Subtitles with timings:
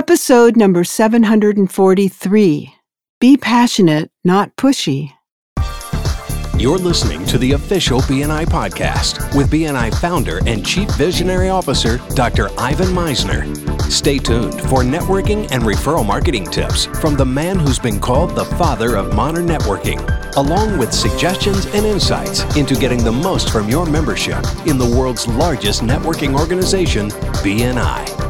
[0.00, 2.74] Episode number 743
[3.20, 5.12] Be Passionate, Not Pushy.
[6.56, 12.48] You're listening to the official BNI podcast with BNI founder and chief visionary officer, Dr.
[12.58, 13.44] Ivan Misner.
[13.90, 18.46] Stay tuned for networking and referral marketing tips from the man who's been called the
[18.56, 20.00] father of modern networking,
[20.36, 25.28] along with suggestions and insights into getting the most from your membership in the world's
[25.28, 27.10] largest networking organization,
[27.44, 28.29] BNI.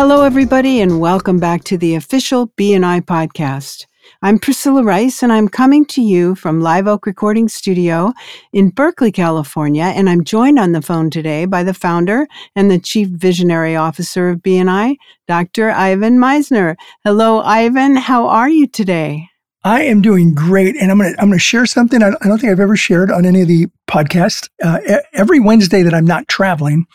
[0.00, 3.84] Hello, everybody, and welcome back to the official BNI podcast.
[4.22, 8.12] I'm Priscilla Rice, and I'm coming to you from Live Oak Recording Studio
[8.52, 9.82] in Berkeley, California.
[9.82, 14.28] And I'm joined on the phone today by the founder and the chief visionary officer
[14.30, 14.94] of BNI,
[15.26, 15.70] Dr.
[15.70, 16.76] Ivan Misner.
[17.04, 17.96] Hello, Ivan.
[17.96, 19.27] How are you today?
[19.64, 22.60] I am doing great, and I'm gonna I'm gonna share something I, don't think I've
[22.60, 24.48] ever shared on any of the podcasts.
[24.62, 24.78] Uh,
[25.12, 26.86] every Wednesday that I'm not traveling,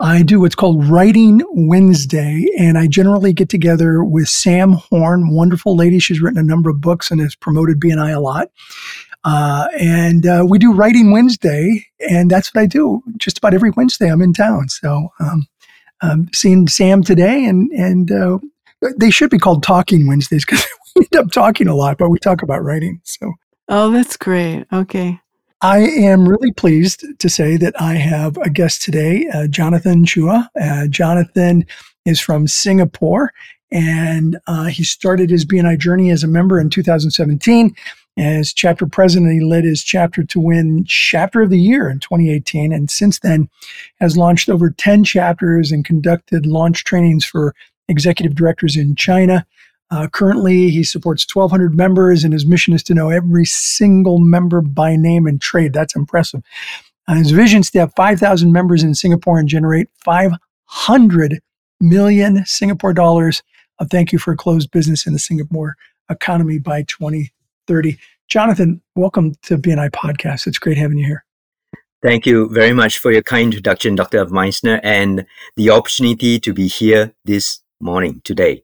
[0.00, 5.76] I do what's called Writing Wednesday, and I generally get together with Sam Horn, wonderful
[5.76, 5.98] lady.
[5.98, 8.50] She's written a number of books and has promoted BNI a lot.
[9.24, 13.02] Uh, and uh, we do Writing Wednesday, and that's what I do.
[13.18, 14.70] Just about every Wednesday, I'm in town.
[14.70, 15.46] So, um,
[16.00, 18.38] I'm seeing Sam today, and and uh,
[18.96, 20.64] they should be called Talking Wednesdays because
[20.96, 23.00] end up talking a lot, but we talk about writing.
[23.04, 23.34] So,
[23.68, 24.66] oh, that's great.
[24.72, 25.20] Okay.
[25.60, 30.48] I am really pleased to say that I have a guest today, uh, Jonathan Chua.
[30.60, 31.66] Uh, Jonathan
[32.04, 33.32] is from Singapore,
[33.72, 37.74] and uh, he started his BNI journey as a member in 2017.
[38.16, 42.72] As chapter president, he led his chapter to win Chapter of the Year in 2018,
[42.72, 43.48] and since then
[44.00, 47.54] has launched over 10 chapters and conducted launch trainings for
[47.88, 49.46] executive directors in China,
[49.90, 54.60] uh, currently, he supports 1,200 members, and his mission is to know every single member
[54.60, 55.72] by name and trade.
[55.72, 56.42] That's impressive.
[57.06, 61.40] Uh, his vision is to have 5,000 members in Singapore and generate 500
[61.80, 63.42] million Singapore dollars
[63.78, 65.76] of thank you for a closed business in the Singapore
[66.10, 67.96] economy by 2030.
[68.28, 70.46] Jonathan, welcome to BNI Podcast.
[70.46, 71.24] It's great having you here.
[72.02, 74.26] Thank you very much for your kind introduction, Dr.
[74.26, 75.24] Misner, and
[75.56, 78.62] the opportunity to be here this morning today.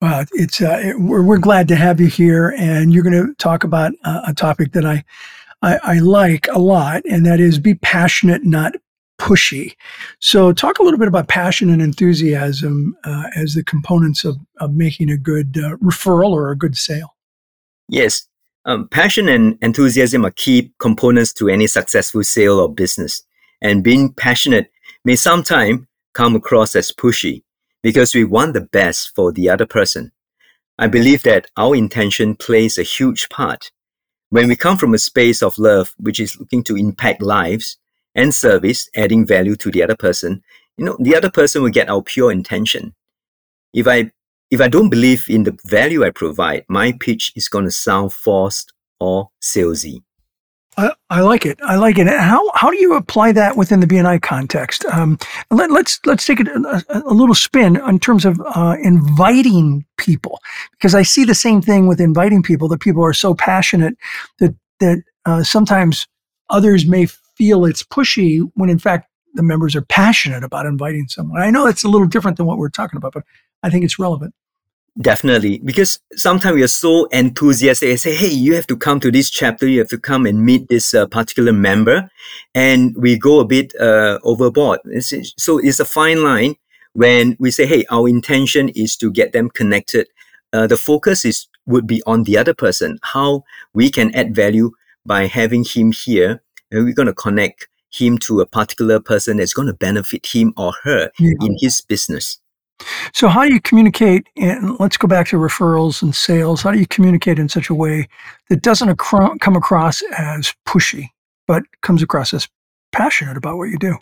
[0.00, 3.34] Well, it's uh, it, we're, we're glad to have you here, and you're going to
[3.34, 5.04] talk about uh, a topic that I,
[5.60, 8.74] I, I like a lot, and that is be passionate, not
[9.20, 9.74] pushy.
[10.20, 14.72] So, talk a little bit about passion and enthusiasm uh, as the components of, of
[14.72, 17.16] making a good uh, referral or a good sale.
[17.88, 18.28] Yes,
[18.66, 23.22] um, passion and enthusiasm are key components to any successful sale or business.
[23.60, 24.70] And being passionate
[25.04, 27.42] may sometimes come across as pushy
[27.82, 30.12] because we want the best for the other person.
[30.78, 33.70] I believe that our intention plays a huge part.
[34.30, 37.78] When we come from a space of love, which is looking to impact lives
[38.14, 40.42] and service, adding value to the other person,
[40.76, 42.94] you know, the other person will get our pure intention.
[43.74, 44.12] If I
[44.50, 48.12] if I don't believe in the value I provide, my pitch is going to sound
[48.12, 50.02] forced or salesy.
[50.78, 51.58] I, I, like it.
[51.62, 52.06] I like it.
[52.06, 54.84] How how do you apply that within the BNI context?
[54.84, 55.18] Um,
[55.50, 59.84] let, us let's, let's take it a, a, little spin in terms of uh, inviting
[59.96, 60.40] people,
[60.72, 62.68] because I see the same thing with inviting people.
[62.68, 63.96] That people are so passionate
[64.38, 66.06] that that uh, sometimes
[66.48, 67.06] others may
[67.36, 71.42] feel it's pushy when in fact the members are passionate about inviting someone.
[71.42, 73.24] I know it's a little different than what we're talking about, but
[73.64, 74.32] I think it's relevant.
[75.00, 77.90] Definitely, because sometimes we are so enthusiastic.
[77.90, 79.68] I say, "Hey, you have to come to this chapter.
[79.68, 82.10] You have to come and meet this uh, particular member,"
[82.52, 84.80] and we go a bit uh, overboard.
[85.36, 86.56] So it's a fine line
[86.94, 90.08] when we say, "Hey, our intention is to get them connected."
[90.52, 93.44] Uh, the focus is would be on the other person, how
[93.74, 94.72] we can add value
[95.06, 96.42] by having him here,
[96.72, 100.52] and we're going to connect him to a particular person that's going to benefit him
[100.56, 101.34] or her yeah.
[101.40, 102.38] in his business.
[103.12, 104.26] So, how do you communicate?
[104.36, 106.62] And let's go back to referrals and sales.
[106.62, 108.08] How do you communicate in such a way
[108.48, 111.08] that doesn't acro- come across as pushy,
[111.46, 112.48] but comes across as
[112.92, 113.96] passionate about what you do?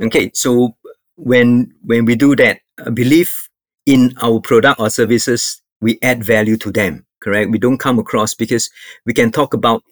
[0.00, 0.76] Okay, so
[1.16, 3.48] when when we do that, I believe
[3.86, 7.04] in our product or services, we add value to them.
[7.20, 7.50] Correct?
[7.50, 8.70] We don't come across because
[9.04, 9.82] we can talk about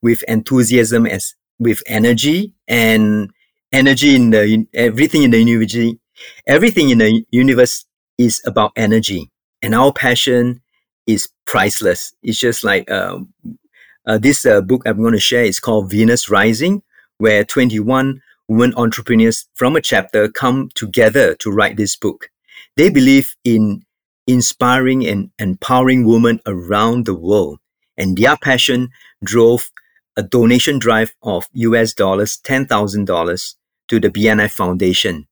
[0.00, 3.30] with enthusiasm as with energy and
[3.70, 6.00] energy in the everything in the university
[6.46, 7.84] Everything in the universe
[8.18, 9.30] is about energy,
[9.62, 10.60] and our passion
[11.06, 12.12] is priceless.
[12.22, 13.18] It's just like uh,
[14.06, 16.82] uh, this uh, book I'm going to share is called Venus Rising,
[17.18, 22.30] where 21 women entrepreneurs from a chapter come together to write this book.
[22.76, 23.84] They believe in
[24.26, 27.58] inspiring and empowering women around the world,
[27.96, 28.90] and their passion
[29.22, 29.70] drove
[30.16, 33.54] a donation drive of US dollars $10,000
[33.88, 35.26] to the BNI Foundation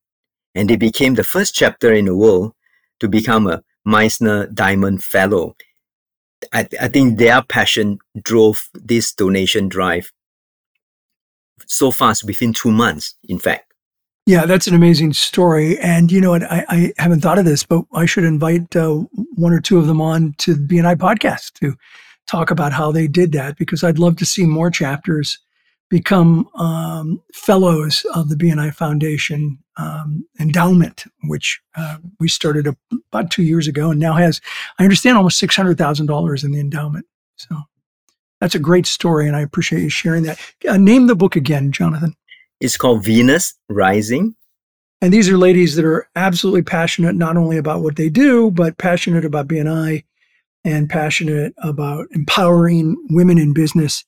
[0.59, 2.51] And they became the first chapter in the world
[2.99, 5.55] to become a Misner Diamond Fellow.
[6.51, 10.11] I, I think their passion drove this donation drive
[11.65, 13.73] so fast within two months, in fact.
[14.25, 15.79] Yeah, that's an amazing story.
[15.79, 16.43] And you know what?
[16.43, 19.87] I, I haven't thought of this, but I should invite uh, one or two of
[19.87, 21.77] them on to the BNI podcast to
[22.27, 25.39] talk about how they did that because I'd love to see more chapters
[25.89, 32.75] become um, fellows of the BNI Foundation um, endowment, which uh, we started a,
[33.11, 34.41] about two years ago and now has,
[34.77, 37.05] I understand, almost $600,000 in the endowment.
[37.37, 37.55] So
[38.41, 40.39] that's a great story, and I appreciate you sharing that.
[40.67, 42.15] Uh, name the book again, Jonathan.
[42.59, 44.35] It's called Venus Rising.
[45.01, 48.77] And these are ladies that are absolutely passionate not only about what they do, but
[48.77, 50.03] passionate about BNI
[50.65, 54.03] and passionate about empowering women in business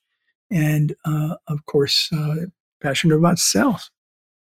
[0.50, 2.46] and uh, of course uh,
[2.82, 3.90] passionate about sales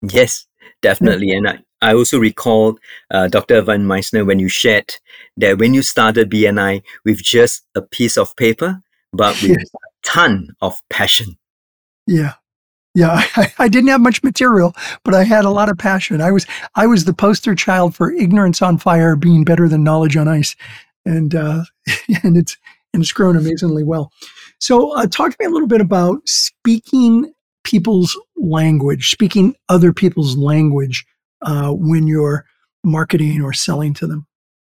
[0.01, 0.46] yes
[0.81, 1.31] definitely.
[1.31, 2.77] And I, I also recall
[3.11, 4.95] uh, dr van misner when you shared
[5.37, 8.81] that when you started bni with just a piece of paper
[9.13, 9.69] but with yes.
[9.75, 11.37] a ton of passion.
[12.07, 12.33] Yeah.
[12.95, 16.21] Yeah I, I, didn't have much material but i had a lot of passion.
[16.21, 20.17] I was i was the poster child for ignorance on fire being better than knowledge
[20.17, 20.55] on ice.
[21.05, 21.63] And uh,
[22.23, 22.57] and it's
[22.93, 24.11] and it's grown amazingly well.
[24.59, 27.31] So, uh, talk to me a little bit about speaking
[27.67, 31.05] people's language, speaking other people's language
[31.41, 32.45] uh, when you're
[32.83, 34.25] marketing or selling to them.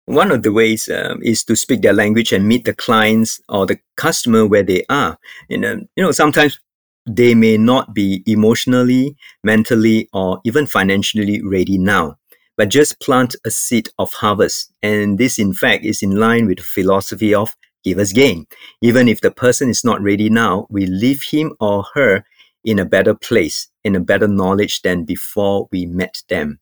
[0.06, 3.66] One of the ways um, is to speak their language and meet the clients or
[3.66, 5.18] the customer where they are.
[5.50, 6.60] And um, you know, sometimes
[7.06, 12.18] they may not be emotionally, mentally, or even financially ready now
[12.58, 14.72] but just plant a seed of harvest.
[14.84, 18.46] And this, in fact, is in line with the philosophy of Givers Gain.
[18.82, 22.24] Even if the person is not ready now, we leave him or her
[22.64, 26.60] in a better place, in a better knowledge than before we met them.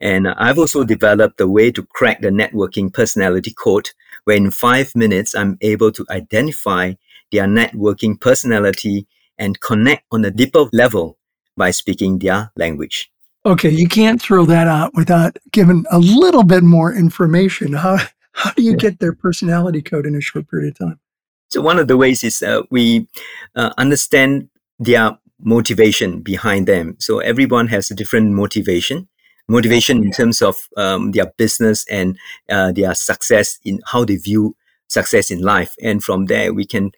[0.00, 3.90] And I've also developed a way to crack the networking personality code
[4.24, 6.94] where in five minutes I'm able to identify
[7.32, 9.06] their networking personality
[9.38, 11.18] and connect on a deeper level
[11.56, 13.10] by speaking their language.
[13.44, 17.72] Okay, you can't throw that out without giving a little bit more information.
[17.72, 17.98] How
[18.32, 21.00] how do you get their personality code in a short period of time?
[21.48, 23.06] So one of the ways is uh, we
[23.54, 26.96] uh, understand their motivation behind them.
[26.98, 29.08] So everyone has a different motivation.
[29.48, 32.18] Motivation in terms of um, their business and
[32.50, 34.56] uh, their success in how they view
[34.88, 35.76] success in life.
[35.80, 36.90] And from there, we can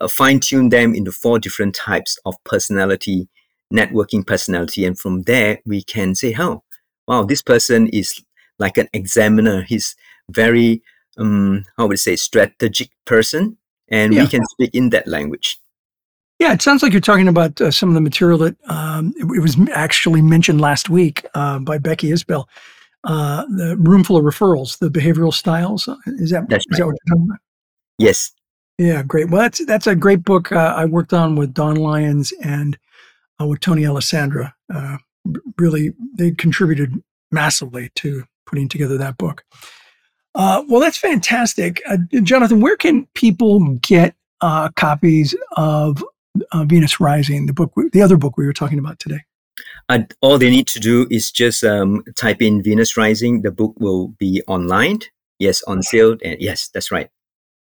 [0.00, 3.28] uh, fine tune them into four different types of personality,
[3.72, 4.84] networking personality.
[4.84, 6.62] And from there, we can say, oh,
[7.06, 8.22] wow, this person is
[8.58, 9.62] like an examiner.
[9.62, 9.96] He's
[10.30, 10.82] very
[11.18, 13.58] um, how would I say strategic person,
[13.88, 14.22] and yeah.
[14.22, 15.60] we can speak in that language.
[16.38, 19.24] Yeah, it sounds like you're talking about uh, some of the material that um, it,
[19.24, 22.44] it, was actually mentioned last week uh, by Becky Isbell.
[23.04, 25.88] Uh, the room full of referrals, the behavioral styles.
[25.88, 26.78] Uh, is that, that's is right.
[26.78, 27.40] that what you're talking about?
[27.98, 28.32] Yes.
[28.78, 29.30] Yeah, great.
[29.30, 32.78] Well, that's that's a great book uh, I worked on with Dawn Lyons and
[33.40, 34.54] uh, with Tony Alessandra.
[35.58, 37.02] really, they contributed
[37.32, 39.44] massively to putting together that book.
[40.34, 41.82] Uh, well, that's fantastic.
[41.88, 46.04] Uh, Jonathan, where can people get uh, copies of
[46.52, 49.20] uh, Venus Rising, the book, the other book we were talking about today?
[50.20, 53.42] all they need to do is just um, type in Venus Rising.
[53.42, 55.00] The book will be online.
[55.38, 56.16] Yes, on sale.
[56.24, 57.08] And yes, that's right.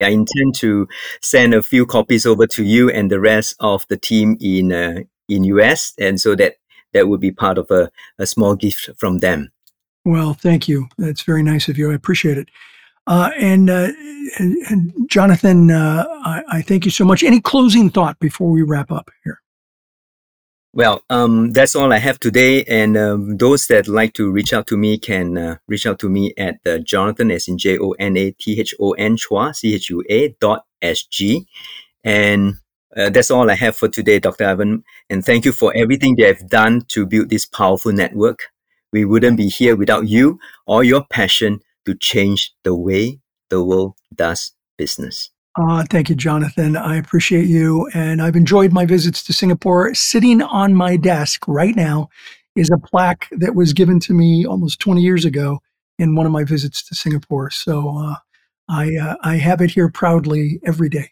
[0.00, 0.88] I intend to
[1.22, 5.00] send a few copies over to you and the rest of the team in uh,
[5.28, 6.56] in US, and so that
[6.92, 9.50] that would be part of a, a small gift from them.
[10.04, 10.88] Well, thank you.
[10.98, 11.90] That's very nice of you.
[11.90, 12.48] I appreciate it.
[13.06, 13.88] Uh, and, uh,
[14.38, 17.22] and, Jonathan, uh, I, I, thank you so much.
[17.22, 19.40] Any closing thought before we wrap up here?
[20.72, 22.64] Well, um, that's all I have today.
[22.64, 26.08] And um, those that like to reach out to me can uh, reach out to
[26.10, 29.54] me at uh, Jonathan, as in J O N A T H O N Chua,
[29.54, 31.46] C H U A dot S G.
[32.04, 32.56] And
[32.94, 34.46] uh, that's all I have for today, Dr.
[34.46, 34.84] Ivan.
[35.08, 38.48] And thank you for everything they have done to build this powerful network.
[38.92, 43.94] We wouldn't be here without you or your passion to change the way the world
[44.14, 45.30] does business.
[45.58, 46.76] Uh, thank you, Jonathan.
[46.76, 47.88] I appreciate you.
[47.94, 49.94] And I've enjoyed my visits to Singapore.
[49.94, 52.10] Sitting on my desk right now
[52.54, 55.60] is a plaque that was given to me almost 20 years ago
[55.98, 57.50] in one of my visits to Singapore.
[57.50, 58.16] So uh,
[58.68, 61.10] I, uh, I have it here proudly every day.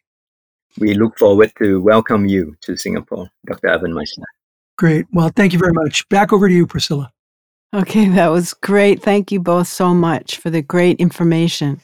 [0.78, 3.71] We look forward to welcome you to Singapore, Dr.
[3.71, 4.25] Ivan Misner.
[4.76, 5.07] Great.
[5.12, 6.07] Well, thank you very much.
[6.09, 7.12] Back over to you, Priscilla.
[7.75, 9.02] Okay, that was great.
[9.02, 11.81] Thank you both so much for the great information.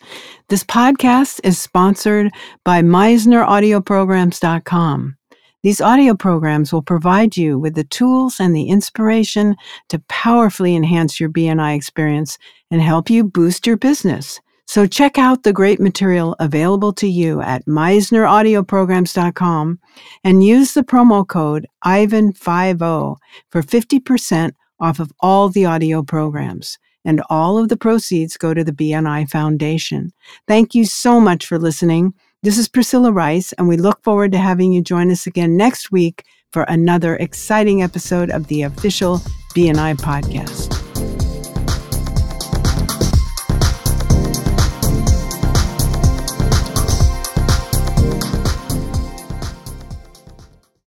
[0.49, 2.31] This podcast is sponsored
[2.65, 5.17] by MisnerAudioprograms.com.
[5.63, 9.57] These audio programs will provide you with the tools and the inspiration
[9.91, 12.39] to powerfully enhance your BNI experience
[12.71, 14.41] and help you boost your business.
[14.67, 19.81] So check out the great material available to you at misneraudioprograms.com
[20.23, 23.17] and use the promo code IVAN50
[23.51, 26.79] for 50% off of all the audio programs.
[27.05, 30.13] And all of the proceeds go to the BNI Foundation.
[30.47, 32.13] Thank you so much for listening.
[32.43, 35.91] This is Priscilla Rice, and we look forward to having you join us again next
[35.91, 39.19] week for another exciting episode of the official
[39.55, 40.80] BNI podcast.